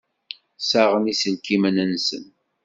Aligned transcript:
Ssaɣen 0.61 1.11
iselkimen-nsen. 1.13 2.25